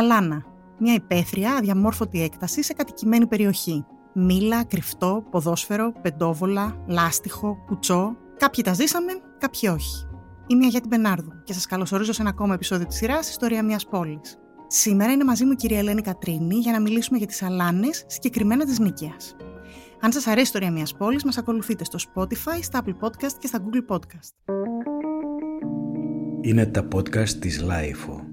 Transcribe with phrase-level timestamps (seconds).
[0.00, 0.44] Αλάνα.
[0.78, 3.84] Μια υπαίθρια, αδιαμόρφωτη έκταση σε κατοικημένη περιοχή.
[4.14, 8.16] Μήλα, κρυφτό, ποδόσφαιρο, πεντόβολα, λάστιχο, κουτσό.
[8.36, 10.06] Κάποιοι τα ζήσαμε, κάποιοι όχι.
[10.46, 13.86] Είμαι η Αγιάτη Μπενάρδου και σας καλωσορίζω σε ένα ακόμα επεισόδιο της σειράς Ιστορία μιας
[13.86, 14.38] πόλης.
[14.66, 18.64] Σήμερα είναι μαζί μου η κυρία Ελένη Κατρίνη για να μιλήσουμε για τις αλάνες, συγκεκριμένα
[18.64, 19.36] της Νίκαιας.
[20.00, 23.46] Αν σας αρέσει η ιστορία μιας πόλης, μας ακολουθείτε στο Spotify, στα Apple Podcast και
[23.46, 24.54] στα Google Podcast.
[26.40, 28.29] Είναι τα podcast της Lifeo.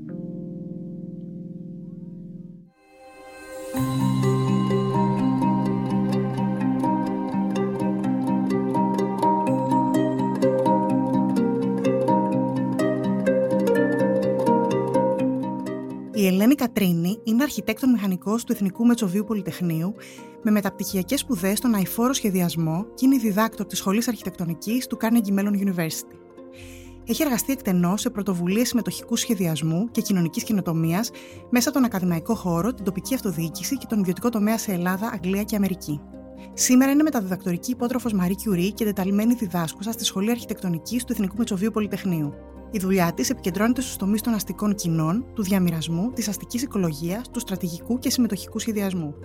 [16.38, 19.94] Ελένη Κατρίνη είναι αρχιτέκτον μηχανικός του Εθνικού Μετσοβίου Πολυτεχνείου
[20.44, 25.52] με μεταπτυχιακές σπουδές στον αηφόρο σχεδιασμό και είναι διδάκτορ της Σχολής Αρχιτεκτονικής του Carnegie Mellon
[25.52, 26.16] University.
[27.06, 31.12] Έχει εργαστεί εκτενώς σε πρωτοβουλίες συμμετοχικού σχεδιασμού και κοινωνικής καινοτομίας
[31.50, 35.44] μέσα από τον ακαδημαϊκό χώρο, την τοπική αυτοδιοίκηση και τον ιδιωτικό τομέα σε Ελλάδα, Αγγλία
[35.44, 36.02] και Αμερική.
[36.54, 41.72] Σήμερα είναι μεταδιδακτορική υπότροφος Μαρή Κιουρί και δεταλημένη διδάσκουσα στη Σχολή Αρχιτεκτονικής του Εθνικού Μετσοβίου
[41.72, 42.34] Πολυτεχνείου.
[42.72, 47.40] Η δουλειά της επικεντρώνεται στους τομείς των αστικών κοινών, του διαμοιρασμού, της αστικής οικολογίας, του
[47.40, 49.16] στρατηγικού και συμμετοχικού σχεδιασμού.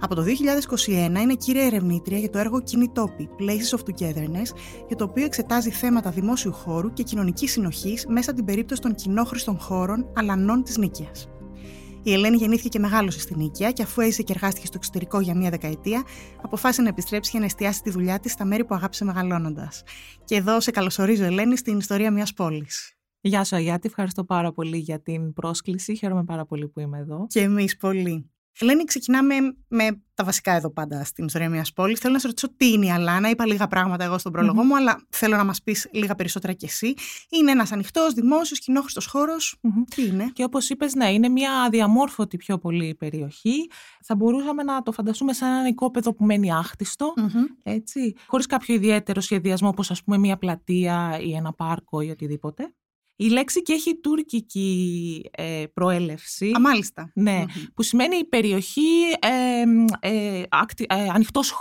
[0.00, 5.04] Από το 2021 είναι κύρια ερευνήτρια για το έργο Κινητόπι, Places of Togetherness, για το
[5.04, 10.06] οποίο εξετάζει θέματα δημόσιου χώρου και κοινωνικής συνοχής μέσα από την περίπτωση των κοινόχρηστων χώρων
[10.14, 11.28] αλανών της Νίκαιας.
[12.06, 15.34] Η Ελένη γεννήθηκε και μεγάλωσε στην Νίκαια και αφού έζησε και εργάστηκε στο εξωτερικό για
[15.34, 16.02] μία δεκαετία,
[16.42, 19.82] αποφάσισε να επιστρέψει για να εστιάσει τη δουλειά της στα μέρη που αγάπησε μεγαλώνοντας.
[20.24, 22.94] Και εδώ σε καλωσορίζω, Ελένη, στην ιστορία μιας πόλης.
[23.20, 25.96] Γεια σου Αγιάτη, ευχαριστώ πάρα πολύ για την πρόσκληση.
[25.96, 27.26] Χαίρομαι πάρα πολύ που είμαι εδώ.
[27.26, 28.33] Και εμείς πολύ.
[28.58, 29.34] Ελένη, ξεκινάμε
[29.68, 31.98] με τα βασικά εδώ πάντα στην ιστορία μιας πόλης.
[31.98, 33.30] Θέλω να σε ρωτήσω τι είναι η Αλάνα.
[33.30, 36.64] Είπα λίγα πράγματα εγώ στον προλογο μου, αλλά θέλω να μας πεις λίγα περισσότερα κι
[36.64, 36.94] εσύ.
[37.28, 39.56] Είναι ένας ανοιχτός, δημόσιος, κοινόχρηστος χώρος.
[39.94, 43.70] Τι είναι; Και όπως είπες, ναι, είναι μια αδιαμόρφωτη πιο πολύ περιοχή.
[44.02, 47.14] Θα μπορούσαμε να το φανταστούμε σαν ένα οικόπεδο που μένει άχτιστο,
[47.62, 52.74] έτσι, χωρίς κάποιο ιδιαίτερο σχεδιασμό, όπως ας πούμε μια πλατεία ή ένα πάρκο ή οτιδήποτε.
[53.16, 56.52] Η λέξη και έχει τουρκική ε, προέλευση.
[56.56, 57.10] Α, μάλιστα.
[57.14, 57.44] Ναι,
[57.74, 58.80] που σημαίνει η περιοχή
[60.00, 60.42] ε, ε,
[60.86, 61.52] ε, ανοιχτός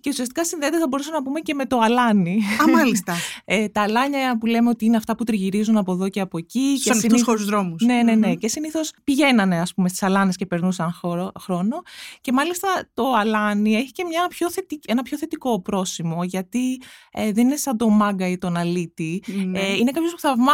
[0.00, 2.42] και ουσιαστικά συνδέεται θα μπορούσαμε να πούμε και με το αλάνι.
[2.62, 3.14] Α, μάλιστα.
[3.44, 6.58] ε, τα αλάνια που λέμε ότι είναι αυτά που τριγυρίζουν από εδώ και από εκεί.
[6.58, 7.22] Στους ανοιχτούς συνήθως...
[7.22, 7.82] χώρους δρόμους.
[7.82, 8.34] Ναι, ναι, ναι.
[8.34, 11.82] Και συνήθως πηγαίνανε ας πούμε στις αλάνες και περνούσαν χώρο, χρόνο.
[12.20, 14.48] Και μάλιστα το αλάνι έχει και μια πιο
[14.86, 16.80] ένα πιο θετικό πρόσημο γιατί
[17.12, 19.22] ε, δεν είναι σαν το μάγκα ή τον αλήτη.
[19.46, 19.60] Ναι.
[19.60, 20.46] Ε, είναι κάποιος που θαυμάζει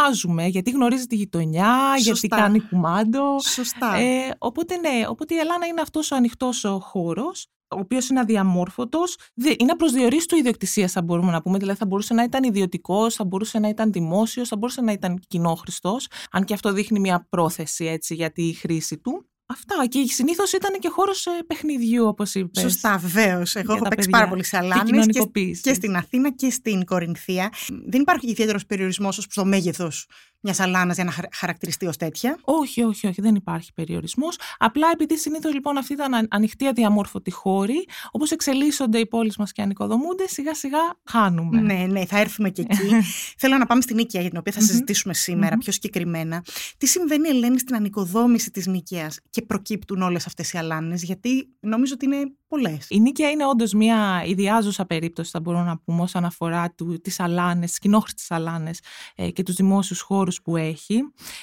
[0.49, 3.39] γιατί γνωρίζει τη γειτονιά, γιατί κάνει κουμάντο.
[3.39, 3.97] Σωστά.
[3.97, 8.21] Ε, οπότε ναι, οπότε η Ελλάδα είναι αυτός ο ανοιχτός ο χώρος ο οποίος είναι
[8.21, 9.17] αδιαμόρφωτος,
[9.59, 11.59] είναι απροσδιορίστου ιδιοκτησίας, θα μπορούμε να πούμε.
[11.59, 15.21] Δηλαδή, θα μπορούσε να ήταν ιδιωτικός, θα μπορούσε να ήταν δημόσιος, θα μπορούσε να ήταν
[15.27, 19.29] κοινόχρηστος, αν και αυτό δείχνει μια πρόθεση έτσι, για τη χρήση του.
[19.47, 19.87] Αυτά.
[19.89, 22.63] Και συνήθως ήταν και χώρος ε, παιχνιδιού, όπως είπες.
[22.63, 23.55] Σωστά, βεβαίως.
[23.55, 27.53] Εγώ έχω παίξει πάρα πολύ σε αλάνε και, και, στην Αθήνα και στην Κορινθία.
[27.87, 30.07] Δεν υπάρχει ιδιαίτερος περιορισμός ως προς το μέγεθος
[30.45, 32.39] μιας αλάνα για να χαρακτηριστεί ως τέτοια.
[32.43, 34.39] Όχι, όχι, όχι, δεν υπάρχει περιορισμός.
[34.59, 39.63] Απλά επειδή συνήθως λοιπόν αυτή ήταν ανοιχτή αδιαμόρφωτη χώρη, όπως εξελίσσονται οι πόλεις μας και
[39.63, 41.61] ανοικοδομούνται, σιγά σιγά χάνουμε.
[41.61, 42.89] Ναι, ναι, θα έρθουμε και εκεί.
[43.41, 46.45] Θέλω να πάμε στην Νίκαια, για την οποία θα συζητήσουμε σήμερα πιο συγκεκριμένα.
[46.79, 51.93] Τι συμβαίνει, Ελένη, στην ανοικοδόμηση της Νίκαιας; Και προκύπτουν όλες αυτές οι αλάνες, γιατί νομίζω
[51.95, 52.87] ότι είναι πολλές.
[52.91, 57.71] Η Νίκαια είναι όντως μια ιδιάζουσα περίπτωση, θα μπορούμε να πούμε, όσον αφορά τις αλάνες,
[57.71, 58.81] τις κοινόχρηστες αλάνες
[59.15, 61.01] ε, και τους δημόσιους χώρους που έχει.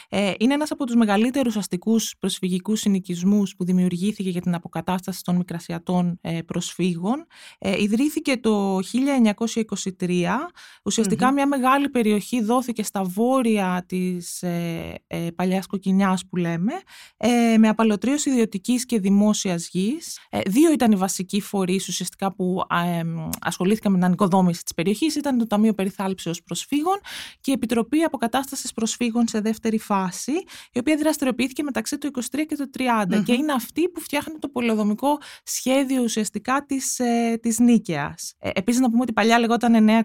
[0.10, 5.36] Ε, είναι ένας από τους μεγαλύτερους αστικούς προσφυγικούς συνοικισμούς που δημιουργήθηκε για την αποκατάσταση των
[5.36, 7.26] μικρασιατών ε, προσφύγων.
[7.60, 10.52] Ε, ιδρύθηκε το 1923.
[10.84, 16.74] ουσιαστικα μια μεγάλη περιοχή δόθηκε στα βόρεια της ε, ε, παλιάς κοκκινιάς που λέμε,
[17.18, 20.20] ε, με απαλωτρίωση ιδιωτικής και δημόσιας γης.
[20.30, 23.02] Ε, δύο ήταν οι βασικοί φορείς ουσιαστικά που ε,
[23.42, 25.16] ασχολήθηκαν με την ανοικοδόμηση της περιοχής.
[25.16, 27.00] Ήταν το Ταμείο Περιθάλψεως Προσφύγων
[27.42, 30.32] και η Επιτροπή Αποκατάστασης προσφύγων σε δεύτερη φάση,
[30.72, 34.48] η οποία δραστηριοποιήθηκε μεταξύ του 23 και του 30 και είναι αυτή που φτιάχνει το
[34.50, 38.34] πολεοδομικό σχέδιο ουσιαστικά της, ε, της Νίκαιας.
[38.40, 40.04] Ε, επίσης να πούμε ότι παλιά λεγόταν Νέα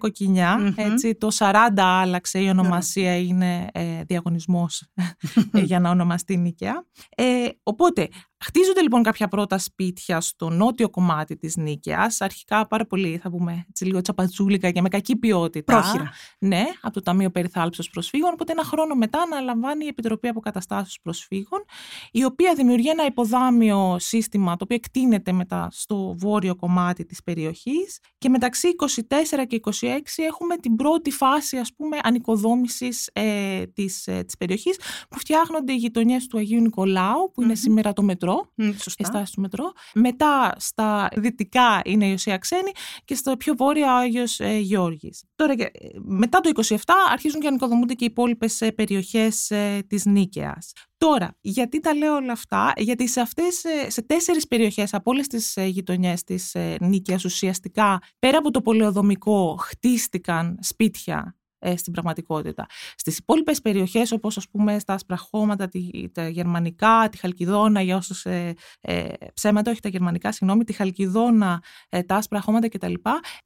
[0.77, 4.85] έτσι, το 40 άλλαξε η ονομασία, είναι ε, διαγωνισμός
[5.53, 6.85] ε, για να ονομαστεί Νίκαια.
[7.17, 8.09] Ε, οπότε
[8.45, 13.65] Χτίζονται λοιπόν κάποια πρώτα σπίτια στο νότιο κομμάτι της Νίκαιας, αρχικά πάρα πολύ θα πούμε
[13.69, 15.73] έτσι λίγο τσαπατσούλικα και με κακή ποιότητα.
[15.73, 16.11] Πρόχειρα.
[16.39, 21.65] Ναι, από το Ταμείο Περιθάλψης Προσφύγων, οπότε ένα χρόνο μετά αναλαμβάνει η Επιτροπή Αποκαταστάσεως Προσφύγων,
[22.11, 27.99] η οποία δημιουργεί ένα υποδάμιο σύστημα το οποίο εκτείνεται μετά στο βόρειο κομμάτι της περιοχής
[28.19, 29.71] και μεταξύ 24 και 26
[30.29, 34.79] έχουμε την πρώτη φάση ας πούμε ανοικοδόμησης ε, της, ε, της περιοχής
[35.09, 39.03] που φτιάχνονται οι γειτονιές του Αγίου Νικολάου που ειναι σήμερα το μετρό, Mm, σωστά.
[39.03, 39.73] εστάσεις του μετρό.
[39.95, 42.71] Μετά στα δυτικά είναι η Οσία Ξένη
[43.05, 45.25] και στο πιο βόρεια ο Άγιος ε, Γιώργης.
[45.37, 45.69] Τώρα, ε,
[46.03, 46.77] μετά το 27
[47.13, 50.73] αρχίζουν και ανοικοδομούνται και οι υπόλοιπες περιοχές ε, της Νίκαιας.
[50.99, 55.27] Τώρα, γιατί τα λέω όλα αυτά, γιατί σε αυτές, ε, σε τέσσερις περιοχές από όλες
[55.27, 61.46] τις ε, γειτονιές της ε, Νίκαιας ουσιαστικά, πέρα από το πολεοδομικό, χτίστηκαν σπίτια ε,
[61.77, 62.67] στην πραγματικότητα.
[62.97, 68.25] Στις υπόλοιπες περιοχές όπως ας πούμε στα ασπραχώματα, τη, τα γερμανικά, τη Χαλκιδόνα, για όσους
[68.25, 69.05] ε, ε,
[69.35, 72.95] ψέματα, όχι τα γερμανικά, συγγνώμη, τη Χαλκιδόνα, ε, τα άσπρα χώματα κτλ.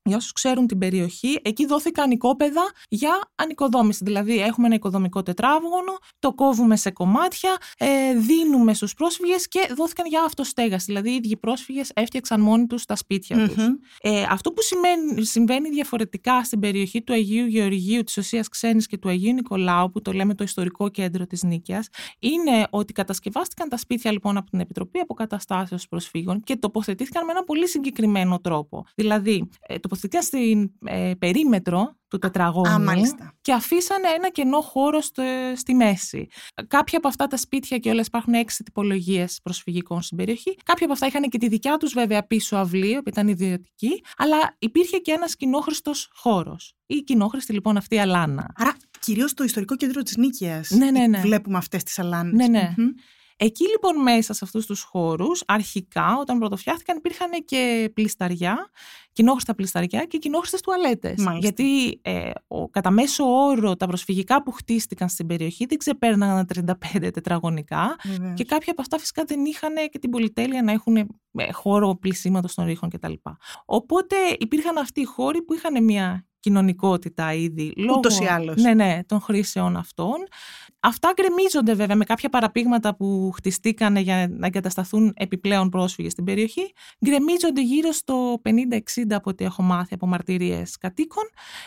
[0.02, 4.04] Για όσους ξέρουν την περιοχή, εκεί δόθηκαν οικόπεδα για ανοικοδόμηση.
[4.04, 10.06] Δηλαδή έχουμε ένα οικοδομικό τετράγωνο, το κόβουμε σε κομμάτια, ε, δίνουμε στους πρόσφυγες και δόθηκαν
[10.06, 10.84] για αυτοστέγαση.
[10.84, 13.64] Δηλαδή οι ίδιοι πρόσφυγες έφτιαξαν μόνοι τους τα σπίτια τους.
[14.00, 18.98] Ε, αυτό που σημαίνει, συμβαίνει διαφορετικά στην περιοχή του Αγίου Γεωργίου, της Οσίας Ξένης και
[18.98, 21.88] του Αγίου Νικολάου, που το λέμε το ιστορικό κέντρο της Νίκαιας,
[22.18, 27.44] είναι ότι κατασκευάστηκαν τα σπίτια λοιπόν από την Επιτροπή Αποκαταστάσεως Προσφύγων και τοποθετήθηκαν με ένα
[27.44, 28.86] πολύ συγκεκριμένο τρόπο.
[28.94, 33.34] Δηλαδή, ε, τοποθετήθηκαν στην ε, περίμετρο του τετραγώνου Α, μάλιστα.
[33.40, 35.22] και αφήσανε ένα κενό χώρο στο,
[35.56, 36.26] στη μέση.
[36.68, 40.56] Κάποια από αυτά τα σπίτια και όλες υπάρχουν έξι τυπολογίες προσφυγικών στην περιοχή.
[40.64, 44.36] Κάποια από αυτά είχαν και τη δικιά τους βέβαια πίσω αυλή, που ήταν ιδιωτική, αλλά
[44.58, 46.74] υπήρχε και ένας κοινόχρηστος χώρος.
[46.86, 48.52] Η κοινόχρηστη λοιπόν αυτή η αλάνα.
[48.56, 51.20] Άρα, κυρίως στο ιστορικό κέντρο της Νίκαιας Ναι, ναι, ναι.
[51.20, 52.32] βλέπουμε αυτές τις αλάνες.
[52.32, 52.74] Ναι, ναι.
[53.42, 58.70] Εκεί λοιπόν μέσα σε αυτούς τους χώρους, αρχικά όταν πρωτοφτιάχτηκαν υπήρχαν και πλισταριά,
[59.12, 61.22] κοινόχρηστα πλισταριά και κοινόχρηστες τουαλέτες.
[61.22, 61.38] Μάλιστα.
[61.38, 66.78] Γιατί ε, ο, κατά μέσο όρο τα προσφυγικά που χτίστηκαν στην περιοχή δεν ξεπέρναγαν τα
[66.92, 68.34] 35 τετραγωνικά Βεβαίως.
[68.34, 71.06] και κάποια από αυτά φυσικά δεν είχαν και την πολυτέλεια να έχουν ε,
[71.52, 73.12] χώρο πλησίματος των ρίχων κτλ.
[73.64, 78.62] Οπότε υπήρχαν αυτοί οι χώροι που είχαν μια κοινωνικότητα ήδη λόγω Ούτως ή άλλως.
[78.62, 80.16] ναι, ναι, των χρήσεων αυτών.
[80.80, 86.72] Αυτά γκρεμίζονται βέβαια με κάποια παραπήγματα που χτιστήκαν για να εγκατασταθούν επιπλέον πρόσφυγες στην περιοχή.
[87.04, 88.50] Γκρεμίζονται γύρω στο 50-60
[89.10, 91.24] από ό,τι έχω μάθει από μαρτυρίες κατοίκων.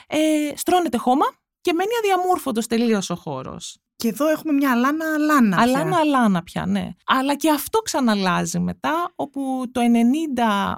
[0.07, 0.18] Ε,
[0.56, 1.25] στρώνεται χώμα
[1.62, 3.77] και μένει αδιαμόρφωτος τελείως ο χώρος.
[3.95, 5.56] Και εδώ έχουμε μια αλάνα αλάνα.
[5.56, 5.63] πια.
[5.63, 6.89] Αλάνα αλάνα πια, ναι.
[7.06, 10.75] Αλλά και αυτό ξαναλάζει μετά, όπου το 90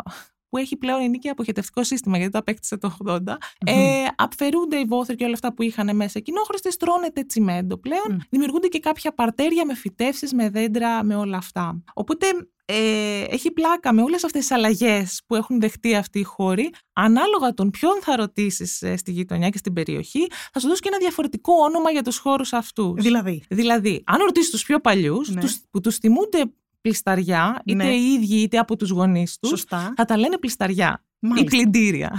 [0.55, 3.17] που έχει πλέον η νίκη αποχετευτικό σύστημα, γιατί το απέκτησε το 80,
[3.65, 8.11] ε, απφαιρούνται οι βόθροι και όλα αυτά που είχαν μέσα κοινόχρηστε, τρώνεται τσιμέντο πλέον.
[8.11, 8.17] Μμ.
[8.29, 11.83] Δημιουργούνται και κάποια παρτέρια με φυτεύσεις, με δέντρα, με όλα αυτά.
[11.93, 12.25] Οπότε
[12.65, 16.69] ε, έχει πλάκα με όλες αυτές τις αλλαγές που έχουν δεχτεί αυτοί οι χώροι.
[16.93, 20.87] Ανάλογα τον ποιον θα ρωτήσεις ε, στη γειτονιά και στην περιοχή, θα σου δώσει και
[20.87, 23.03] ένα διαφορετικό όνομα για τους χώρους αυτούς.
[23.03, 23.43] Δηλαδή.
[23.49, 25.41] Δηλαδή, αν ρωτήσεις τους πιο παλιούς, Ναι.
[25.71, 26.43] που τους θυμούνται
[26.89, 27.93] πλισταριά, είτε Ναι.
[27.95, 29.93] οι ίδιοι είτε από τους γονείς τους, Σωστά.
[29.95, 31.49] θα τα λένε πλισταριά ή Μάλιστα.
[31.49, 32.11] πλυντήρια.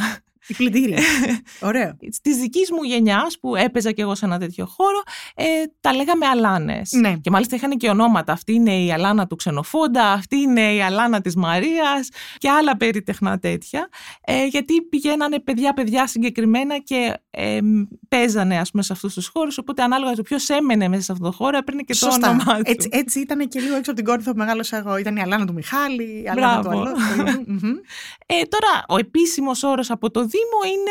[0.46, 0.98] Η πλυντήρια.
[1.60, 1.96] Ωραίο.
[2.22, 5.02] Της δικής μου γενιάς, που έπαιζα κι εγώ σε ένα τέτοιο χώρο,
[5.34, 5.44] ε,
[5.80, 6.92] τα λέγαμε αλάνες.
[6.92, 7.16] Ναι.
[7.20, 8.32] Και μάλιστα είχαν και ονόματα.
[8.32, 12.08] Αυτή είναι η αλάνα του Ξενοφόντα, αυτή είναι η αλάνα της Μαρίας
[12.38, 13.88] και άλλα περίτεχνα τέτοια.
[14.24, 17.58] Ε, γιατί πηγαίνανε παιδιά-παιδιά συγκεκριμένα και ε,
[18.08, 19.58] παίζανε, ας πούμε, σε αυτούς τους χώρους.
[19.58, 22.62] Οπότε, ανάλογα το ποιος έμενε μέσα σε αυτό το χώρο, έπαιρνε και το όνομά του.
[22.64, 24.96] Έτσι, έτσι ήταν και λίγο έξω από την Κόρινθο που μεγάλωσα εγώ.
[24.96, 26.80] Ήταν η Αλάνα του Μιχάλη, η Αλάνα του Μπράβο.
[26.80, 27.40] Αλόθου.
[27.46, 27.76] Μμμ.
[28.26, 30.90] Ε, τώρα, ο επίσημος όρος από το Δήμο είναι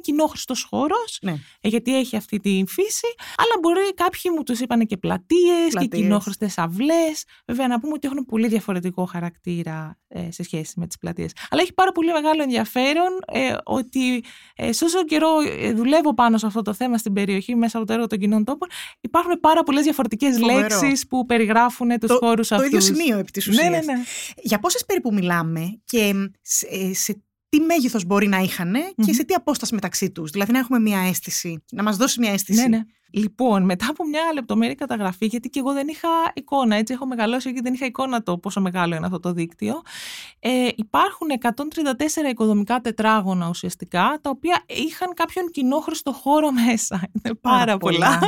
[0.00, 1.34] κοινόχρηστος χώρος, Ναι.
[1.60, 3.06] γιατί έχει αυτή τη φύση.
[3.36, 6.02] Αλλά μπορεί κάποιοι μου τους είπαν και πλατείες και Πλατείες.
[6.02, 7.24] κοινόχρηστες αυλές.
[7.46, 11.32] Βέβαια, να πούμε ότι έχουν πολύ διαφορετικό χαρακτήρα ε, σε σχέση με τις πλατείες.
[11.50, 14.24] Αλλά έχει πάρα πολύ μεγάλο ενδιαφέρον ε, ότι
[14.56, 15.28] ε, σε όσο καιρό
[15.58, 18.44] ε, δουλεύω πάνω σε αυτό το θέμα στην περιοχή, μέσα από το έργο των κοινών
[18.44, 18.68] τόπων,
[19.00, 20.58] υπάρχουν πάρα πολλές διαφορετικές Φοβερό.
[20.58, 22.70] λέξεις που περιγράφουν τους Το- χώρους αυτού.
[22.70, 23.70] Το ίδιο σημείο επί της Ναι, ουσίας.
[23.70, 24.02] ναι, ναι.
[24.42, 27.20] Για πόσες περίπου μιλάμε και σε, ε, σε
[27.56, 29.12] τι μέγεθος μπορεί να είχαν και Μμμ.
[29.12, 30.30] σε τι απόσταση μεταξύ τους.
[30.30, 32.60] Δηλαδή να έχουμε μια αίσθηση, να μας δώσει μια αίσθηση.
[32.60, 32.84] Ναι, ναι.
[33.10, 37.52] Λοιπόν, μετά από μια λεπτομερή καταγραφή, γιατί και εγώ δεν είχα εικόνα, έτσι έχω μεγαλώσει
[37.52, 39.82] και δεν είχα εικόνα το πόσο μεγάλο είναι αυτό το δίκτυο,
[40.38, 47.00] ε, υπάρχουν 134 οικοδομικά τετράγωνα ουσιαστικά, τα οποία είχαν κάποιον κοινόχρηστο χώρο μέσα.
[47.22, 48.20] Είναι πάρα, πολλά.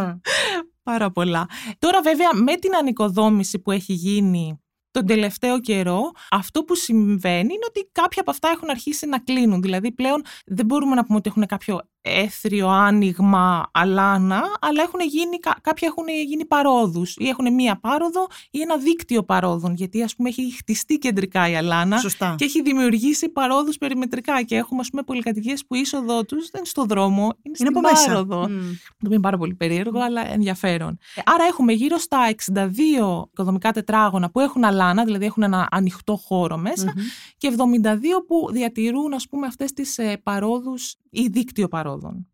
[0.90, 1.46] πάρα πολλά.
[1.78, 4.60] Τώρα βέβαια με την ανοικοδόμηση που έχει γίνει
[4.96, 9.62] τον τελευταίο καιρό, αυτό που συμβαίνει είναι ότι κάποια από αυτά έχουν αρχίσει να κλείνουν.
[9.62, 15.38] Δηλαδή πλέον δεν μπορούμε να πούμε ότι έχουν κάποιο έθριο άνοιγμα αλάνα, αλλά έχουν γίνει,
[15.60, 20.28] κάποια έχουν γίνει παρόδους ή έχουν μία πάροδο ή ένα δίκτυο παρόδων, γιατί ας πούμε
[20.28, 22.34] έχει χτιστεί κεντρικά η αλάνα Σωστά.
[22.38, 26.60] και έχει δημιουργήσει παρόδους περιμετρικά και έχουμε ας πούμε πολυκατοικίες που η είσοδό τους δεν
[26.60, 28.06] είναι στο δρόμο, είναι, Είναι στην από μέσα.
[28.06, 28.36] πάροδο.
[28.48, 28.58] Μμ.
[28.86, 30.98] Το οποίο είναι πάρα πολύ περίεργο, αλλά ενδιαφέρον.
[31.24, 36.56] Άρα έχουμε γύρω στα 62 οικοδομικά τετράγωνα που έχουν αλάνα, δηλαδή έχουν ένα ανοιχτό χώρο
[36.56, 37.02] μέσα, Μμμ.
[37.36, 41.95] και 72 που διατηρούν ας πούμε αυτές τις ε, παρόδους ή δίκτυο παρόδων.
[42.00, 42.24] Το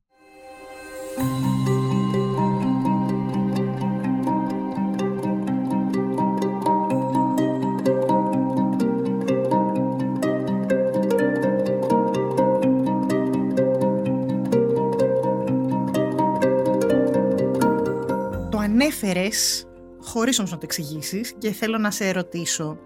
[18.58, 19.66] ανέφερες
[20.00, 22.78] χωρίς όμως να το εξηγήσεις και θέλω να σε ερωτήσω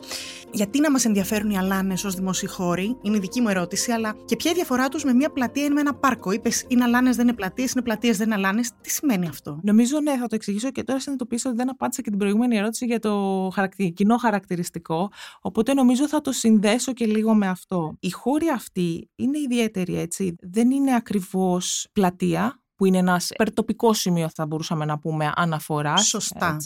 [0.52, 4.16] γιατί να μας ενδιαφέρουν οι αλάνες ως δημόσιοι χώροι, είναι η δική μου ερώτηση, αλλά
[4.24, 6.30] και ποια η διαφορά τους με μια πλατεία ή με ένα πάρκο.
[6.30, 8.70] Είπες είναι αλάνες, δεν είναι πλατείες, είναι πλατείες, δεν είναι αλάνες.
[8.80, 12.10] Τι σημαίνει αυτό; Νομίζω, ναι, θα το εξηγήσω και τώρα συνειδητοποιήσω ότι δεν απάντησα και
[12.10, 15.10] την προηγούμενη ερώτηση για το χαρακτη- κοινό χαρακτηριστικό.
[15.40, 17.96] Οπότε νομίζω θα το συνδέσω και λίγο με αυτό.
[18.00, 20.36] Η χώρη αυτή είναι ιδιαίτερη, έτσι.
[20.40, 26.06] Δεν είναι ακριβώς πλατεία, που είναι ένας περτοπικό σημείο, θα μπορούσαμε να πούμε, αναφοράς.
[26.06, 26.56] Σωστά.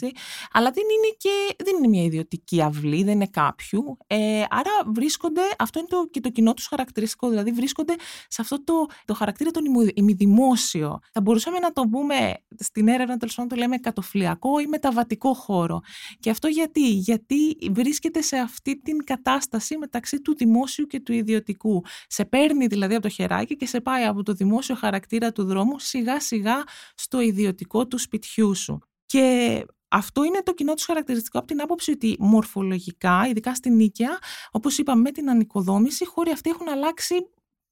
[0.51, 3.97] Αλλά δεν είναι και δεν είναι μια ιδιωτική αυλή, δεν είναι κάποιου.
[4.07, 7.95] Ε, άρα βρίσκονται, αυτό είναι το, και το κοινό τους χαρακτηριστικό, δηλαδή βρίσκονται
[8.27, 10.99] σε αυτό το, το χαρακτήρα των ημι- ημιδημόσιο.
[11.11, 15.81] Θα μπορούσαμε να το πούμε στην έρευνα, τέλος πάντων το λέμε κατοφλιακό ή μεταβατικό χώρο.
[16.19, 21.83] Και αυτό γιατί, γιατί βρίσκεται σε αυτή την κατάσταση μεταξύ του δημόσιου και του ιδιωτικού.
[22.07, 25.79] Σε παίρνει δηλαδή από το χεράκι και σε πάει από το δημόσιο χαρακτήρα του δρόμου
[26.01, 26.63] σιγά σιγά
[26.95, 28.79] στο ιδιωτικό του σπιτιού σου.
[29.05, 34.19] Και αυτό είναι το κοινό τους χαρακτηριστικό από την άποψη ότι μορφολογικά, ειδικά στην Νίκαια,
[34.51, 37.15] όπως είπαμε με την ανοικοδόμηση, οι χώροι αυτοί έχουν αλλάξει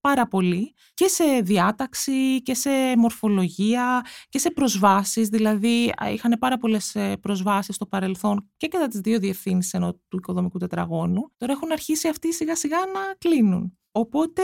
[0.02, 6.58] πάρα πολύ και σε διάταξη και σε μορφολογία και σε προσβάσεις, δηλαδή α, είχαν πάρα
[6.58, 11.32] πολλές ε, προσβάσεις στο παρελθόν και κατά τις δύο διευθύνσεις ενώ του οικοδομικού τετραγώνου.
[11.38, 13.79] Τώρα έχουν αρχίσει αυτοί σιγά σιγά να κλείνουν.
[13.91, 14.43] Οπότε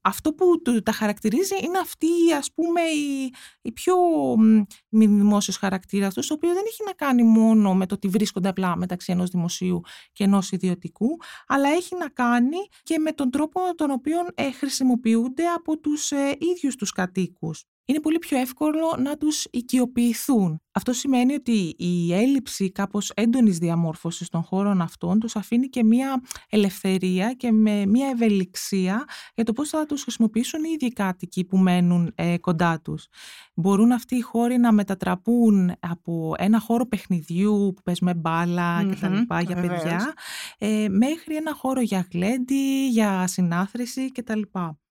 [0.00, 2.06] αυτό που του- τα χαρακτηρίζει είναι αυτή
[2.38, 3.96] ας πούμε η, η πιο
[4.38, 8.08] μ, μη δημόσιος χαρακτήρας τους, το οποίο δεν έχει να κάνει μόνο με το ότι
[8.08, 9.80] βρίσκονται απλά μεταξύ ενός δημοσίου
[10.12, 11.08] και ενός ιδιωτικού,
[11.46, 16.36] αλλά έχει να κάνει και με τον τρόπο τον οποίο ε, χρησιμοποιούνται από τους ε,
[16.38, 17.64] ίδιους τους κατοίκους.
[17.86, 20.58] Είναι πολύ πιο εύκολο να τους οικειοποιηθούν.
[20.72, 26.22] Αυτό σημαίνει ότι η έλλειψη κάπως έντονης διαμόρφωσης των χώρων αυτών τους αφήνει και μία
[26.48, 31.58] ελευθερία και με μία ευελιξία για το πώς θα τους χρησιμοποιήσουν οι ίδιοι κάτοικοι που
[31.58, 33.06] μένουν ε, κοντά τους.
[33.54, 39.08] Μπορούν αυτοί οι χώροι να μετατραπούν από ένα χώρο παιχνιδιού που παίζουμε μπάλα και τα
[39.08, 39.82] Μμμ, λοιπά για βεβαίως.
[39.82, 40.14] παιδιά
[40.58, 44.40] ε, μέχρι ένα χώρο για γλέντι, για συνάθρηση κτλ.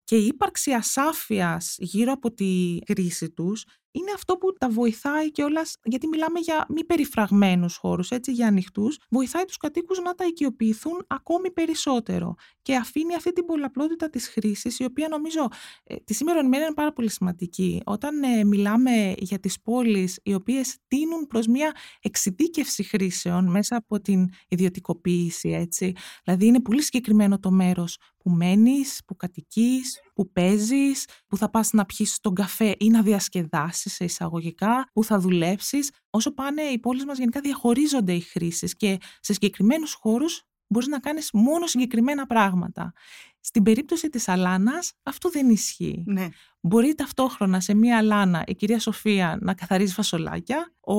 [0.04, 5.76] Και η ύπαρξη ασάφειας γύρω από τη χρήση τους είναι αυτό που τα βοηθάει κιόλας,
[5.84, 11.06] γιατί μιλάμε για μη περιφραγμένους χώρους, έτσι, για ανοιχτούς, βοηθάει τους κατοίκους να τα οικειοποιηθούν
[11.08, 15.48] ακόμη περισσότερο και αφήνει αυτή την πολλαπλότητα της χρήσης, η οποία νομίζω
[15.84, 17.82] ε, τη σήμερα ημέρα είναι πάρα πολύ σημαντική.
[17.86, 21.72] Όταν ε, μιλάμε για τις πόλεις οι οποίες τίνουν προς μια
[22.02, 25.94] εξειδίκευση χρήσεων μέσα από την ιδιωτικοποίηση, έτσι.
[26.24, 31.72] Δηλαδή είναι πολύ συγκεκριμένο το μέρος που μένεις, που κατοικείς, που παίζεις, που θα πας
[31.72, 35.92] να πιεις τον καφέ ή να διασκεδάσεις σε εισαγωγικά, που θα δουλέψεις.
[36.10, 41.00] Όσο πάνε οι πόλεις μας γενικά διαχωρίζονται οι χρήσεις και σε συγκεκριμένους χώρους μπορείς να
[41.00, 42.94] κάνεις μόνο συγκεκριμένα πράγματα.
[43.40, 46.04] Στην περίπτωση της Αλάνας αυτό δεν ισχύει.
[46.06, 46.28] Ναι.
[46.62, 50.96] Μπορεί ταυτόχρονα σε μία Αλάνα η κυρία Σοφία να καθαρίζει φασολάκια, ο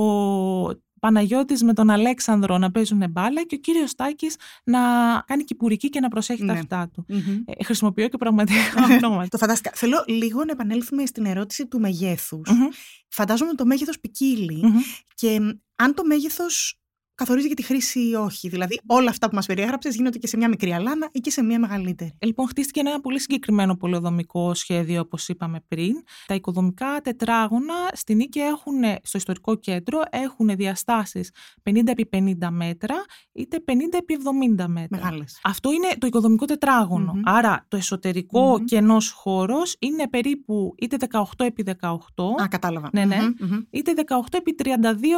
[1.04, 4.80] Παναγιώτης με τον Αλέξανδρο να παίζουν μπάλα και ο κύριος Στάκης να
[5.26, 6.58] κάνει κυπουρική και να προσέχει τα Ναι.
[6.58, 7.04] αυτά του.
[7.08, 7.42] Μμμ.
[7.46, 8.54] Ε, χρησιμοποιώ και πραγματικά
[9.02, 9.28] ονόματα.
[9.28, 9.70] Το φαντάστηκα.
[9.74, 12.50] Θέλω λίγο να επανέλθουμε στην ερώτηση του μεγέθους.
[12.50, 12.68] Μμμ,
[13.08, 14.76] Φαντάζομαι ότι το μέγεθος ποικίλει μμμ.
[15.14, 16.78] και μ, αν το μέγεθος
[17.14, 18.48] καθορίζει και τη χρήση ή όχι.
[18.48, 21.42] Δηλαδή όλα αυτά που μας περιέγραψες γίνονται και σε μια μικρή αλάνα ή και σε
[21.42, 22.12] μια μεγαλύτερη.
[22.18, 25.94] Ε, Λοιπόν, χτίστηκε ένα πολύ συγκεκριμένο πολεοδομικό σχέδιο, όπως είπαμε πριν.
[26.26, 31.30] Τα οικοδομικά τετράγωνα στην Νίκη έχουν, στο ιστορικό κέντρο, έχουν διαστάσεις
[31.62, 32.94] 50 επί 50 μέτρα,
[33.32, 34.18] είτε 50 επί
[34.58, 34.86] 70 μέτρα.
[34.90, 35.40] Μεγάλες.
[35.42, 37.12] Αυτό είναι το οικοδομικό τετράγωνο.
[37.12, 37.22] Μμμ.
[37.24, 38.64] Άρα το εσωτερικό Μμμ.
[38.64, 42.88] κενός χώρος είναι περίπου είτε 18 επί 18, Α, κατάλαβα.
[42.92, 43.16] Ναι, ναι.
[43.16, 43.60] Μμμ, μμμ.
[43.70, 44.66] είτε 18 επί 32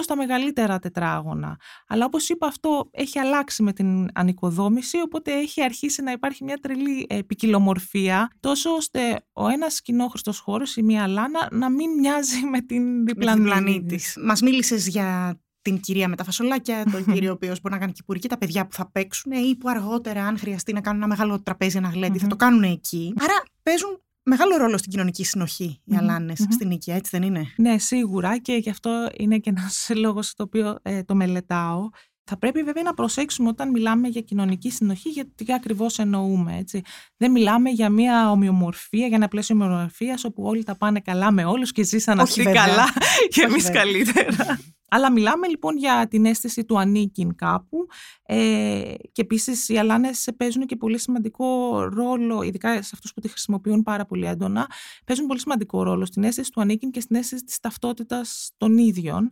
[0.03, 1.57] στα μεγαλύτερα τετράγωνα.
[1.89, 6.57] Αλλά όπως είπα αυτό έχει αλλάξει με την ανοικοδόμηση, οπότε έχει αρχίσει να υπάρχει μια
[6.57, 12.45] τρελή ε, ποικιλομορφία, τόσο ώστε ο ένας κοινόχρηστος χώρος ή μια λάνα να μην μοιάζει
[12.47, 13.41] με την Με την διπλανή.
[13.43, 14.17] διπλανή της.
[14.25, 17.93] Μας μίλησες για την κυρία με τα φασολάκια, τον κύριο ο οποίος μπορεί να κάνει
[17.93, 21.43] κυπουρική, τα παιδιά που θα παίξουν ή που αργότερα, αν χρειαστεί να κάνουν ένα μεγάλο
[21.43, 22.31] τραπέζι, ένα γλέντι, θα Μμμ.
[22.31, 23.15] το κάνουν εκεί.
[23.21, 27.79] Άρα παίζουν μεγάλο ρόλο στην κοινωνική συνοχή οι αλανε στην οικία, έτσι δεν είναι; Ναι,
[27.79, 31.89] σίγουρα και γι' αυτό είναι και ένας λόγος το οποίο ε, το μελετάω.
[32.29, 36.57] Θα πρέπει βέβαια να προσέξουμε όταν μιλάμε για κοινωνική συνοχή, γιατί ακριβώς εννοούμε.
[36.59, 36.83] Έτσι.
[37.17, 41.45] Δεν μιλάμε για μια ομοιομορφία, για ένα πλαίσιο ομοιομορφίας όπου όλοι τα πάνε καλά με
[41.45, 42.89] όλους και ζήσαν αυτοί καλά
[43.29, 44.59] και εμείς καλύτερα.
[44.89, 47.87] Αλλά μιλάμε λοιπόν για την αίσθηση του ανήκειν κάπου
[48.27, 53.29] ε, και επίσης οι αλάνες παίζουν και πολύ σημαντικό ρόλο, ειδικά σε αυτούς που τη
[53.29, 54.71] χρησιμοποιούν πάρα πολύ έντονα,
[55.05, 59.31] παίζουν πολύ σημαντικό ρόλο στην αίσθηση του ανήκειν και στην αίσθηση της ταυτότητας των ίδιων.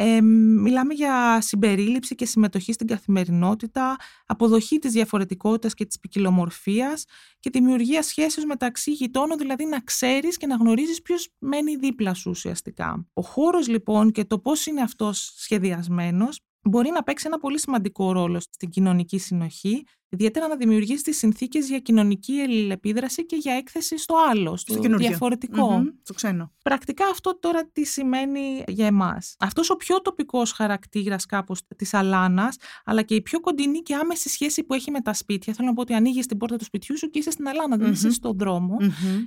[0.00, 7.04] Ε, μιλάμε για συμπερίληψη και συμμετοχή στην καθημερινότητα, αποδοχή της διαφορετικότητας και της ποικιλομορφίας
[7.40, 12.30] και δημιουργία σχέσεων μεταξύ γειτόνων, δηλαδή να ξέρεις και να γνωρίζεις ποιος μένει δίπλα σου
[12.30, 13.06] ουσιαστικά.
[13.12, 18.12] Ο χώρος λοιπόν και το πώς είναι αυτός σχεδιασμένος μπορεί να παίξει ένα πολύ σημαντικό
[18.12, 23.98] ρόλο στην κοινωνική συνοχή, ιδιαίτερα να δημιουργήσει τις συνθήκες για κοινωνική ελληνεπίδραση και για έκθεση
[23.98, 25.82] στο άλλο, στο, διαφορετικό.
[26.04, 26.52] το ξένο.
[26.62, 29.36] Πρακτικά αυτό τώρα τι σημαίνει για εμάς.
[29.38, 34.28] Αυτός ο πιο τοπικός χαρακτήρας κάπως της Αλάνας, αλλά και η πιο κοντινή και άμεση
[34.28, 35.52] σχέση που έχει με τα σπίτια.
[35.52, 37.92] Θέλω να πω ότι ανοίγεις την πόρτα του σπιτιού σου και είσαι στην Αλάνα, δεν
[37.92, 38.76] είσαι στον δρόμο.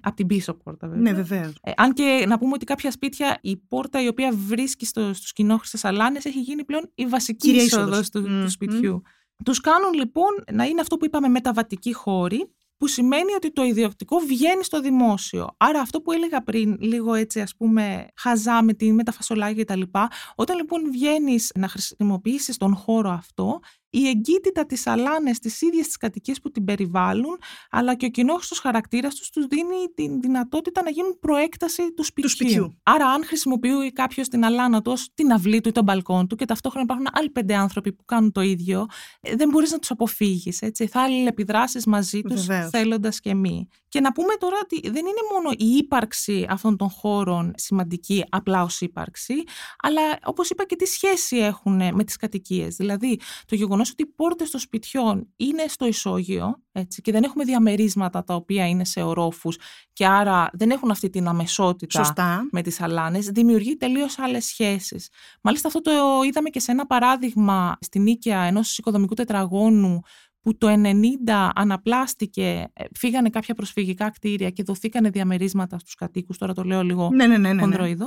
[0.02, 1.02] Από την πίσω πόρτα βέβαια.
[1.02, 1.54] Ναι, βεβαίως.
[1.62, 5.34] Ε, αν και να πούμε ότι κάποια σπίτια η πόρτα η οποία βρίσκει στο, στους
[5.34, 9.02] κοινόχρηστες Αλάνες έχει γίνει πλέον η βασική είσοδος του, του σπιτιού.
[9.46, 14.18] Τους κάνουν λοιπόν να είναι αυτό που είπαμε μεταβατική χώρη, που σημαίνει ότι το ιδιοκτικό
[14.18, 15.50] βγαίνει στο δημόσιο.
[15.58, 19.64] Άρα αυτό που έλεγα πριν, λίγο έτσι ας πούμε χαζά με, τη, με τα φασολάκια
[19.64, 19.82] κτλ.
[20.36, 23.60] Όταν λοιπόν βγαίνεις να χρησιμοποιήσεις τον χώρο αυτό,
[23.94, 28.60] η εγκύτητα της αλάνες, τις ίδιες τις κατοικίες που την περιβάλλουν, αλλά και ο κοινόχρηστος
[28.60, 32.80] χαρακτήρας τους τους δίνει τη δυνατότητα να γίνουν προέκταση του σπιτιού.
[32.84, 36.36] Άρα αν χρησιμοποιεί κάποιος την αλάνα του ως την αυλή του ή τον μπαλκόν του
[36.36, 38.86] και ταυτόχρονα υπάρχουν άλλοι πέντε άνθρωποι που κάνουν το ίδιο,
[39.22, 40.62] ε, δεν μπορείς να τους αποφύγεις.
[40.62, 40.88] Έτσι.
[40.88, 42.70] Θα αλληλεπιδράσεις μαζί τους Βεβαίως.
[42.70, 43.68] θέλοντας και μη.
[43.92, 48.64] Και να πούμε τώρα ότι δεν είναι μόνο η ύπαρξη αυτών των χώρων σημαντική απλά
[48.64, 49.34] ως ύπαρξη,
[49.82, 52.76] αλλά όπως είπα και τι σχέση έχουν με τις κατοικίες.
[52.76, 57.44] Δηλαδή το γεγονός ότι οι πόρτες των σπιτιών είναι στο ισόγειο έτσι, και δεν έχουμε
[57.44, 59.58] διαμερίσματα τα οποία είναι σε ορόφους
[59.94, 65.10] και άρα δεν έχουν αυτή την αμεσότητα με τις αλάνες, δημιουργεί τελείως άλλες σχέσεις.
[65.42, 65.92] Μάλιστα αυτό το
[66.28, 70.02] είδαμε και σε ένα παράδειγμα στην οίκαια ενός οικοδομικού τετραγώνου
[70.42, 76.54] που το 90 αναπλάστηκε, ε, φύγανε κάποια προσφυγικά κτίρια και δοθήκανε διαμερίσματα στους κατοίκους, τώρα
[76.54, 78.06] το λέω λίγο ναι, ναι, ναι, ναι, ναι.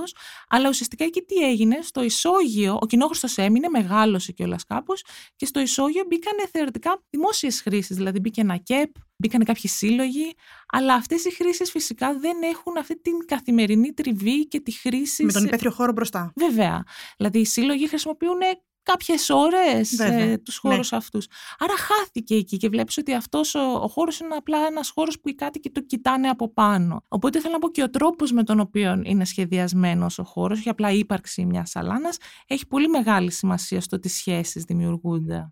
[0.48, 5.04] αλλά ουσιαστικά εκεί τι έγινε, στο ισόγειο, ο κοινόχρηστος έμεινε, μεγάλωσε κιόλας κάπως
[5.36, 10.34] και στο ισόγειο μπήκανε θεωρητικά δημόσιες χρήσεις, δηλαδή μπήκε ένα ΚΕΠ, μπήκαν κάποιοι σύλλογοι,
[10.68, 15.24] αλλά αυτές οι χρήσεις φυσικά δεν έχουν αυτή την καθημερινή τριβή και τη χρήση...
[15.24, 16.32] Με τον υπαίθριο χώρο μπροστά.
[16.36, 16.84] Βέβαια.
[17.16, 18.40] Δηλαδή οι σύλλογοι χρησιμοποιούν
[18.84, 20.70] κάποιες ώρες ε, τους ναι.
[20.70, 21.26] χώρους αυτούς.
[21.58, 25.28] Άρα χάθηκε εκεί και βλέπεις ότι αυτός ο, ο χώρος είναι απλά ένας χώρος που
[25.28, 27.04] οι κάτοικοι το κοιτάνε από πάνω.
[27.08, 30.70] Οπότε θέλω να πω και ο τρόπος με τον οποίο είναι σχεδιασμένος ο χώρος, για
[30.70, 32.16] απλά ύπαρξη μιας σαλάνας,
[32.46, 35.48] έχει πολύ μεγάλη σημασία στο τι σχέσεις δημιουργούνται.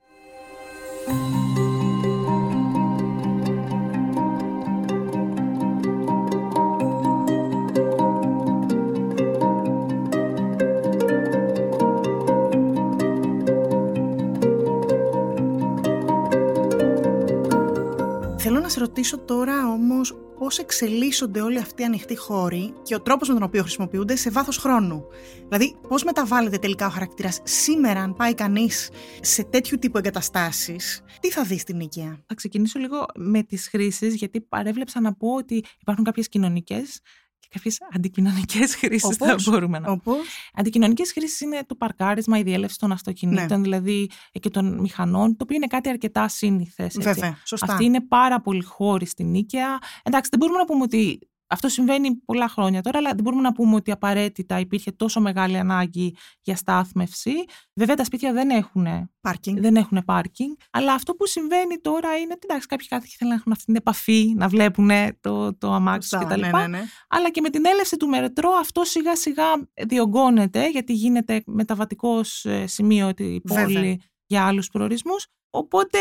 [18.63, 23.29] Να σε ρωτήσω τώρα όμως πώς εξελίσσονται όλοι αυτοί οι ανοιχτοί χώροι και ο τρόπος
[23.29, 25.05] με τον οποίο χρησιμοποιούνται σε βάθος χρόνου.
[25.49, 31.31] Δηλαδή πώς μεταβάλλεται τελικά ο χαρακτήρας σήμερα αν πάει κανείς σε τέτοιου τύπου εγκαταστάσεις; Τι
[31.31, 35.65] θα δεις στην οικία; Θα ξεκινήσω λίγο με τις χρήσεις γιατί παρέβλεψα να πω ότι
[35.81, 37.01] υπάρχουν κάποιες κοινωνικές
[37.43, 40.17] και κάποιες αντικοινωνικές χρήσεις θα μπορούμε να πούμε.
[40.55, 43.63] Αντικοινωνικές χρήσεις είναι το παρκάρισμα, η διέλευση των αυτοκινήτων, ναι.
[43.63, 46.97] δηλαδή και των μηχανών, το οποίο είναι κάτι αρκετά σύνηθες.
[47.01, 47.73] Βέβαια, σωστά.
[47.73, 49.79] Αυτή είναι πάρα πολύ χώρη στην νίκαια.
[50.03, 51.19] Εντάξει, δεν μπορούμε να πούμε ότι
[51.53, 55.59] αυτό συμβαίνει πολλά χρόνια τώρα, αλλά δεν μπορούμε να πούμε ότι απαραίτητα υπήρχε τόσο μεγάλη
[55.59, 57.33] ανάγκη για στάθμευση.
[57.75, 59.59] Βέβαια, τα σπίτια δεν έχουν πάρκινγκ.
[59.61, 60.55] Δεν έχουν πάρκινγκ.
[60.71, 63.77] Αλλά αυτό που συμβαίνει τώρα είναι ότι εντάξει, κάποιοι κάτοικοι θέλουν να έχουν αυτή την
[63.77, 66.41] επαφή, να βλέπουν το, το αμάξι κτλ.
[66.41, 66.83] Ναι, ναι, ναι.
[67.09, 69.45] Αλλά και με την έλευση του μετρό αυτό σιγά σιγά
[69.87, 75.27] διωγγώνεται, γιατί γίνεται μεταβατικός ε, σημείο η πόλη για άλλους προορισμούς.
[75.51, 75.99] Οπότε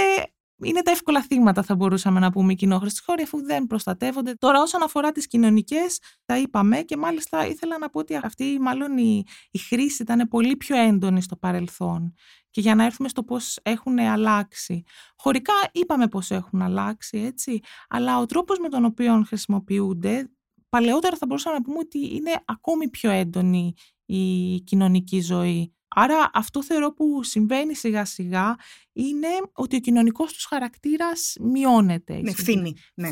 [0.64, 4.34] είναι τα εύκολα θύματα, θα μπορούσαμε να πούμε, οι κοινόχρηστοι χώροι, αφού δεν προστατεύονται.
[4.34, 8.98] Τώρα, όσον αφορά τις κοινωνικές, τα είπαμε και μάλιστα ήθελα να πω ότι αυτή, μάλλον
[8.98, 12.14] η, η χρήση ήταν πολύ πιο έντονη στο παρελθόν.
[12.50, 14.84] Και για να έρθουμε στο πώς έχουν αλλάξει.
[15.16, 20.32] Χωρικά είπαμε πώς έχουν αλλάξει, έτσι, αλλά ο τρόπος με τον οποίο χρησιμοποιούνται,
[20.70, 23.74] παλαιότερα θα μπορούσαμε να πούμε ότι είναι ακόμη πιο έντονη
[24.06, 25.76] η κοινωνική ζωή.
[25.96, 28.56] Άρα αυτό θεωρώ που συμβαίνει σιγά σιγά
[28.94, 32.22] είναι ότι ο κοινωνικός τους χαρακτήρας μειώνεται.
[32.22, 32.76] Ναι, φθήνει.
[32.94, 33.10] Ναι.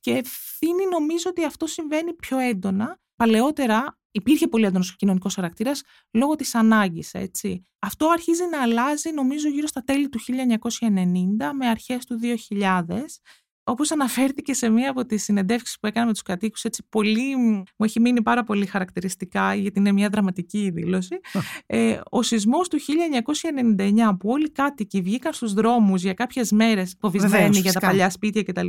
[0.00, 2.98] Και ευθύνη νομίζω ότι αυτό συμβαίνει πιο έντονα.
[3.16, 7.14] Παλαιότερα υπήρχε πολύ έντονος κοινωνικός χαρακτήρας λόγω της ανάγκης.
[7.78, 13.20] Αυτό αρχίζει να αλλάζει νομίζω γύρω στα τέλη του 1990 με αρχές του 2000
[13.68, 17.64] Όπως αναφέρθηκε σε μία από τις συνεντεύξεις που έκανα με τους κατοίκους, έτσι πολύ μου
[17.76, 21.20] έχει μείνει πάρα πολύ χαρακτηριστικά, γιατί είναι μια δραματική δήλωση.
[21.66, 26.94] Ε, ο σεισμός του 1999, που όλοι οι κάτοικοι βγήκαν στους δρόμους για κάποιες μέρες,
[27.00, 28.68] φοβισμένοι για τα παλιά σπίτια κτλ.,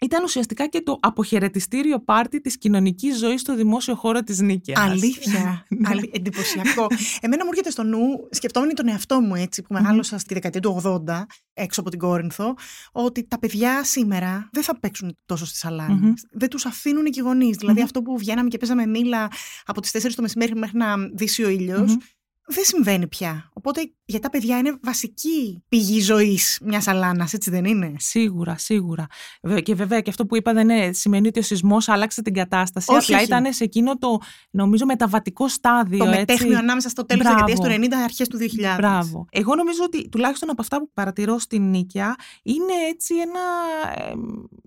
[0.00, 4.80] ήταν ουσιαστικά και το αποχαιρετιστήριο πάρτι της κοινωνικής ζωής στο δημόσιο χώρο της Νίκαιας.
[4.80, 5.48] Αλήθεια.
[5.80, 5.88] Ναι.
[5.88, 6.86] Αλή, εντυπωσιακό.
[7.20, 11.02] Εμένα μου έρχεται στο νου, σκεφτόμουν τον εαυτό μου έτσι, που μεγάλωσα στη δεκαετία του
[11.06, 12.54] 80, έξω από την Κόρινθο,
[12.92, 17.22] ότι τα παιδιά σήμερα δεν θα παίξουν τόσο στι σαλανε Δεν τους αφήνουν και οι
[17.22, 17.56] γονείς.
[17.56, 19.30] Δηλαδή, αυτό που βγαίναμε και παίζαμε μήλα
[19.64, 21.96] από τις 4 το μεσημέρι μέχρι να δύσει ο ήλιος,
[22.50, 23.50] δεν συμβαίνει πια.
[23.52, 29.06] Οπότε για τα παιδιά είναι βασική πηγή ζωής μιας αλάνας, έτσι δεν είναι; Σίγουρα, σίγουρα.
[29.62, 32.92] Και βέβαια και αυτό που είπα δεν είναι, σημαίνει ότι ο σεισμός άλλαξε την κατάσταση.
[32.92, 34.18] Όχι, Απλά ήταν σε εκείνο το
[34.50, 35.98] νομίζω μεταβατικό στάδιο.
[35.98, 38.76] Το μετέχνιο ανάμεσα στο τέλος της δεκαετίας του 90 αρχές του 2000.
[38.76, 39.26] Μπράβο.
[39.30, 43.40] Εγώ νομίζω ότι τουλάχιστον από αυτά που παρατηρώ στην Νίκαια είναι έτσι ένα.
[44.06, 44.12] Ε,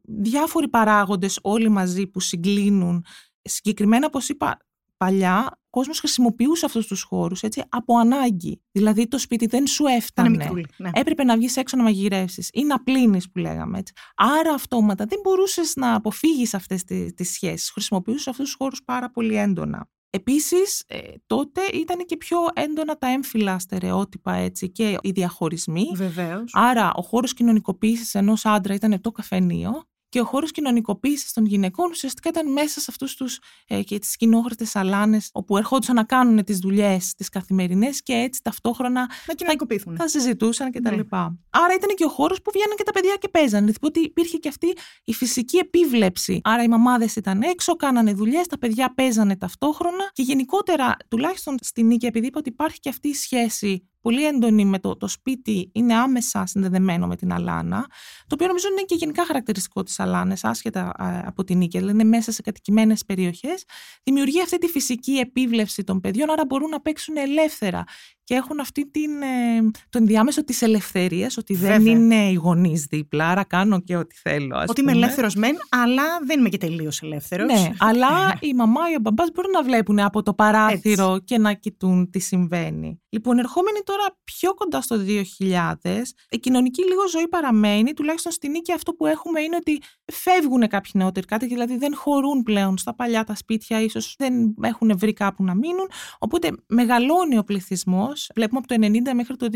[0.04, 3.06] διάφοροι παράγοντες όλοι μαζί που συγκλίνουν.
[3.42, 4.58] Συγκεκριμένα, όπως είπα,
[5.04, 8.62] παλιά ο κόσμος χρησιμοποιούσε αυτούς τους χώρους έτσι, από ανάγκη.
[8.72, 10.50] Δηλαδή το σπίτι δεν σου έφτανε.
[10.78, 10.90] ναι.
[10.94, 13.94] Έπρεπε να βγεις έξω να μαγειρεύσεις ή να πλύνεις που λέγαμε έτσι.
[14.16, 17.72] Άρα αυτόματα δεν μπορούσες να αποφύγεις αυτές τις, τις σχέσεις.
[17.72, 19.90] Χρησιμοποιούσες αυτούς τους χώρους πάρα πολύ έντονα.
[20.10, 25.86] Επίσης, ε, τότε ήταν και πιο έντονα τα έμφυλα στερεότυπα έτσι, και οι διαχωρισμοί.
[25.96, 26.52] Βεβαίως.
[26.54, 31.90] Άρα, ο χώρος κοινωνικοποίησης ενός άντρα ήταν το καφενείο και ο χώρος κοινωνικοποίησης των γυναικών
[31.90, 36.44] ουσιαστικά ήταν μέσα σε αυτούς τους ε, και τις κοινόχρητε αλάνε, όπου ερχόντουσαν να κάνουν
[36.44, 39.96] τις δουλειές τις καθημερινές και έτσι ταυτόχρονα να κοινωνικοποιηθούν.
[39.96, 40.96] Θα, συζητούσαν κτλ.
[40.96, 41.04] Ναι.
[41.50, 43.60] Άρα ήταν και ο χώρος που βγαίναν και τα παιδιά και παίζανε.
[43.60, 44.68] Δηλαδή ότι υπήρχε και αυτή
[45.04, 46.42] η φυσική επίβλεψη.
[46.44, 51.86] Άρα οι μαμάδες ήταν έξω, κάνανε δουλειές, τα παιδιά παίζανε ταυτόχρονα και γενικότερα, τουλάχιστον στην
[51.86, 55.70] νίκη, επειδή είπα ότι υπάρχει και αυτή η σχέση πολύ έντονη με το, το σπίτι,
[55.74, 57.88] είναι άμεσα συνδεδεμένο με την αλάνα,
[58.28, 60.92] το οποίο νομίζω είναι και γενικά χαρακτηριστικό της αλάνε, άσχετα
[61.26, 63.64] από την νίκη, δηλαδή είναι μέσα σε κατοικημένες περιοχές,
[64.04, 67.84] δημιουργεί αυτή τη φυσική επίβλεψη των παιδιών, άρα μπορούν να παίξουν ελεύθερα
[68.24, 73.30] και έχουν αυτή την, ε, το ενδιάμεσο της ελευθερίας, ότι δεν είναι οι γονείς δίπλα,
[73.30, 74.58] άρα κάνω και ό,τι θέλω.
[74.58, 77.52] Ας ότι είμαι ελεύθερος μεν, αλλά δεν είμαι και τελείως ελεύθερος.
[77.52, 78.08] Ναι, αλλά
[78.50, 82.20] η μαμά ή ο μπαμπάς μπορούν να βλέπουν από το παράθυρο και να κοιτούν τι
[82.20, 83.02] συμβαίνει.
[83.10, 83.93] Λοιπόν, ερχόμενοι τώρα
[84.24, 84.96] πιο κοντά στο
[85.40, 89.82] 2000, η κοινωνική λίγο ζωή παραμένει, τουλάχιστον στην νίκη αυτό που έχουμε είναι ότι
[90.14, 94.98] φεύγουν κάποιοι νεότεροι κάτι, δηλαδή δεν χωρούν πλέον στα παλιά τα σπίτια, ίσως δεν έχουν
[94.98, 98.30] βρει κάπου να μείνουν, οπότε μεγαλώνει ο πληθυσμός.
[98.36, 99.48] Βλέπουμε από το 1990 μέχρι το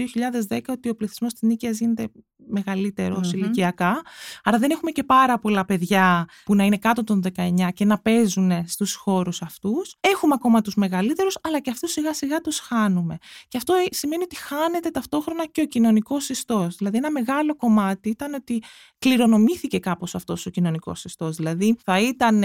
[0.50, 2.12] 2010 ότι ο πληθυσμός στην νίκη γίνεται
[2.50, 3.34] μεγαλύτερος mm-hmm.
[3.34, 4.02] ηλικιακά.
[4.44, 8.00] Άρα δεν έχουμε και πάρα πολλά παιδιά που να είναι κάτω των 19 και να
[8.00, 9.96] παίζουν στους χώρους αυτούς.
[10.00, 13.18] Έχουμε ακόμα τους μεγαλύτερους, αλλά και αυτούς σιγά σιγά τους χάνουμε.
[13.48, 16.76] Και αυτό σημαίνει ότι χάνεται ταυτόχρονα και ο κοινωνικός ιστός.
[16.76, 18.64] Δηλαδή ένα μεγάλο κομμάτι ήταν ότι
[19.00, 21.36] κληρονομήθηκε κάπως αυτός ο κοινωνικός ιστός.
[21.36, 22.42] Δηλαδή θα ήταν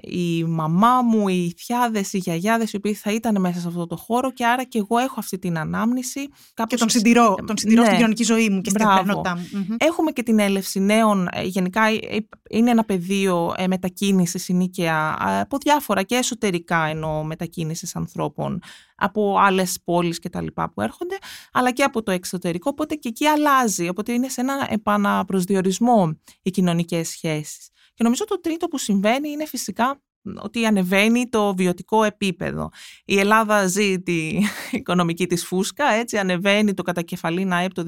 [0.00, 3.96] η μαμά μου, οι θιάδες, οι γιαγιάδες οι οποίοι θα ήταν μέσα σε αυτό το
[3.96, 6.28] χώρο και άρα και εγώ έχω αυτή την ανάμνηση.
[6.54, 6.72] Κάπως...
[6.72, 7.86] Και τον συντηρώ, τον συντηρώ ναι.
[7.86, 9.76] στην κοινωνική ζωή μου και στην καθημερινότητά μου.
[9.78, 11.28] Έχουμε και την έλευση νέων.
[11.32, 17.96] Ε, γενικά ε, είναι ένα πεδίο ε, μετακίνησης συνήκεια από διάφορα και εσωτερικά εννοώ μετακίνησης
[17.96, 18.60] ανθρώπων
[19.00, 21.16] από άλλες πόλεις και τα λοιπά που έρχονται,
[21.52, 22.70] αλλά και από το εξωτερικό.
[22.70, 23.88] Οπότε και εκεί αλλάζει.
[23.88, 27.68] Οπότε είναι σε ένα επαναπροσδιορισμό οι κοινωνικές σχέσεις.
[27.94, 30.00] Και νομίζω το τρίτο που συμβαίνει είναι φυσικά
[30.42, 32.70] ότι ανεβαίνει το βιωτικό επίπεδο.
[33.04, 34.38] Η Ελλάδα ζει τη
[34.78, 37.84] οικονομική της φούσκα, έτσι ανεβαίνει το κατακεφαλήν ΑΕΠ το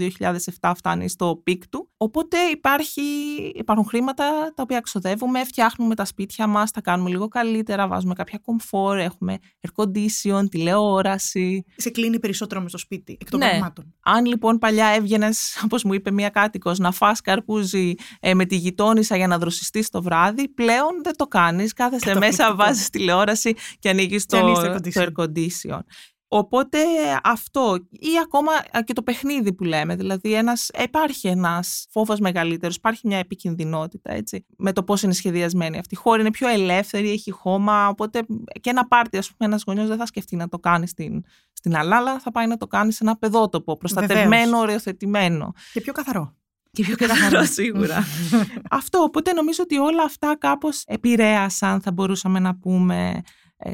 [0.61, 1.82] 2007 φτάνει στο peak του.
[2.03, 3.03] Οπότε υπάρχει,
[3.55, 8.39] υπάρχουν χρήματα τα οποία ξοδεύουμε, φτιάχνουμε τα σπίτια μας, τα κάνουμε λίγο καλύτερα, βάζουμε κάποια
[8.45, 11.65] κομφόρ, έχουμε air condition, τηλεόραση.
[11.77, 13.49] Σε κλείνει περισσότερο μες στο σπίτι, εκ των ναι.
[13.49, 13.95] πραγμάτων.
[14.01, 18.57] Αν λοιπόν παλιά έβγαινες, όπως μου είπε μία κάτοικος, να φας καρπούζι ε, με τη
[18.57, 21.73] γειτόνισσα για να δροσιστείς το βράδυ, πλέον δεν το κάνεις.
[21.73, 25.81] Κάθεσαι μέσα, βάζεις τηλεόραση και ανοίγεις το, το air condition.
[26.35, 26.79] Οπότε
[27.23, 28.53] αυτό ή ακόμα
[28.85, 34.47] και το παιχνίδι που λέμε, δηλαδή ένας, υπάρχει ένας φόβος μεγαλύτερος, υπάρχει μια επικινδυνότητα έτσι,
[34.57, 38.21] με το πώς είναι σχεδιασμένη αυτή η χώρα, είναι πιο ελεύθερη, έχει χώμα, οπότε
[38.61, 41.77] και ένα πάρτι ας πούμε ένας γονιός δεν θα σκεφτεί να το κάνει στην, στην
[41.77, 45.53] Αλάλα, θα πάει να το κάνει σε ένα παιδότοπο, προστατευμένο, οριοθετημένο.
[45.73, 46.37] Και πιο καθαρό.
[46.73, 48.05] Και πιο καθαρό σίγουρα.
[48.71, 53.21] αυτό, οπότε νομίζω ότι όλα αυτά κάπως επηρέασαν, θα μπορούσαμε να πούμε, ε,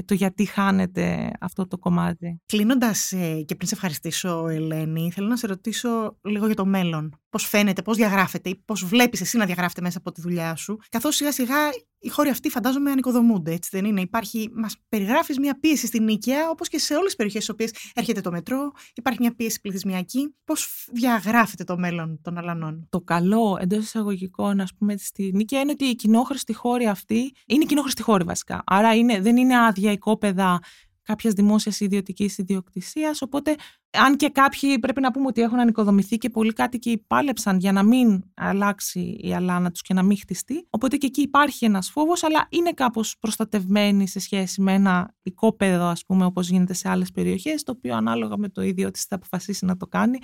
[0.05, 2.41] το γιατί χάνεται αυτό το κομμάτι.
[2.47, 7.21] Κλείνοντας ε, και πριν σε ευχαριστήσω, Ελένη, θέλω να σε ρωτήσω λίγο για το μέλλον.
[7.29, 10.79] Πώς φαίνεται, πώς διαγράφεται ή πώς βλέπεις εσύ να διαγράφεται μέσα από τη δουλειά σου,
[10.89, 11.57] καθώς σιγά σιγά
[12.01, 16.51] οι χώροι αυτοί φαντάζομαι ανοικοδομούνται, έτσι δεν είναι; Υπάρχει, μας περιγράφεις μια πίεση στην Νίκαια,
[16.51, 20.35] όπως και σε όλες τις περιοχές στις οποίες έρχεται το μετρό, υπάρχει μια πίεση πληθυσμιακή.
[20.45, 25.71] Πώς διαγράφεται το μέλλον των Αλανών; Το καλό εντός εισαγωγικών, ας πούμε, στη Νίκαια είναι
[25.71, 28.63] ότι η κοινόχρηστη χώρη αυτή είναι κοινόχρηστη χώρη βασικά.
[28.67, 30.61] Άρα είναι, δεν είναι άδεια οικόπεδα
[31.09, 33.23] κάποια δημόσια ιδιωτικής ιδιοκτησίας.
[33.23, 33.55] Οπότε,
[33.91, 37.83] αν και κάποιοι πρέπει να πούμε ότι έχουν ανοικοδομηθεί και πολλοί κάτοικοι πάλεψαν για να
[37.83, 40.67] μην αλλάξει η αλάνα τους και να μην χτιστεί.
[40.71, 45.85] Οπότε και εκεί υπάρχει ένας φόβος, αλλά είναι κάπως προστατευμένοι σε σχέση με ένα οικόπεδο,
[45.85, 49.15] ας πούμε, όπως γίνεται σε άλλες περιοχές, το οποίο ανάλογα με το ίδιο ότι θα
[49.17, 50.19] αποφασίσει να το κάνει.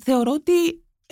[0.00, 0.52] Θεωρώ ότι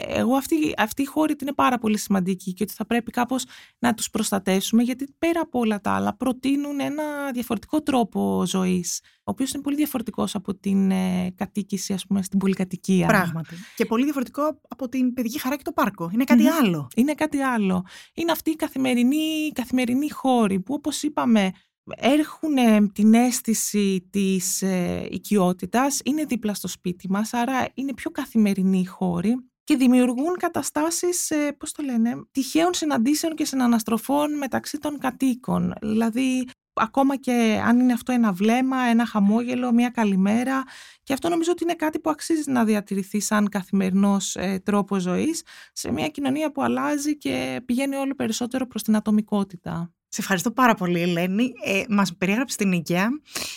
[0.07, 3.45] εγώ αυτή, αυτή η χώρη είναι πάρα πολύ σημαντική και ότι θα πρέπει κάπως
[3.79, 9.33] να τους προστατεύσουμε γιατί πέρα από όλα τα άλλα προτείνουν ένα διαφορετικό τρόπο ζωής ο
[9.33, 13.07] οποίος είναι πολύ διαφορετικός από την ε, κατοίκηση ας πούμε στην πολυκατοικία.
[13.07, 13.55] Πράγματι.
[13.77, 16.11] Και πολύ διαφορετικό από την παιδική χαρά και το πάρκο.
[16.13, 16.89] Είναι κάτι άλλο.
[16.97, 17.85] Είναι κάτι άλλο.
[18.15, 21.51] Είναι αυτή η καθημερινή, καθημερινή χώρη που όπως είπαμε
[21.97, 28.87] έχουν την αίσθηση της ε, οικειότητας, είναι δίπλα στο σπίτι μας, άρα είναι πιο καθημερινή
[28.87, 35.73] χώρη και δημιουργούν καταστάσεις, ε, πώς το λένε, τυχαίων συναντήσεων και συναναστροφών μεταξύ των κατοίκων.
[35.81, 40.63] Δηλαδή, ακόμα και αν είναι αυτό ένα βλέμμα, ένα χαμόγελο, μια καλημέρα.
[41.03, 45.43] Και αυτό νομίζω ότι είναι κάτι που αξίζει να διατηρηθεί σαν καθημερινός ε, τρόπος ζωής
[45.73, 49.93] σε μια κοινωνία που αλλάζει και πηγαίνει όλο περισσότερο προς την ατομικότητα.
[50.09, 51.53] Σε ευχαριστώ πάρα πολύ, Ελένη.
[51.65, 53.09] Ε, Μας περιέγραψες την οικία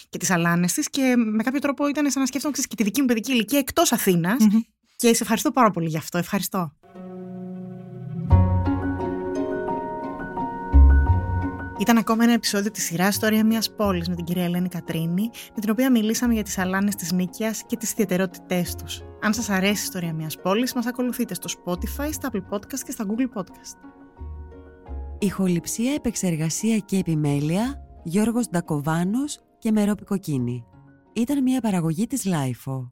[0.10, 3.02] και τις αλάνες της και με κάποιο τρόπο ήταν σαν να σκέφτομαι και τη δική
[3.02, 3.91] μου παιδική ηλικία εκτός
[4.95, 6.17] και σε ευχαριστώ πάρα πολύ γι' αυτό.
[6.17, 6.71] Ευχαριστώ.
[11.79, 15.62] Ήταν ακόμα ένα επεισόδιο της σειράς «Ιστορία μιας πόλης» με την κυρία Ελένη Κατρίνη, με
[15.62, 19.01] την οποία μιλήσαμε για τις αλάνες της Νίκαιας και τις ιδιαιτερότητές τους.
[19.21, 22.91] Αν σας αρέσει η ιστορία μιας πόλης, μας ακολουθείτε στο Spotify, στα Apple Podcast και
[22.91, 23.77] στα Google Podcast.
[25.19, 30.65] Ηχοληψία, επεξεργασία και επιμέλεια, Γιώργος Ντακοβάνος και Μερόπη Κοκκίνη.
[31.13, 32.91] Ήταν μια παραγωγή της Lifo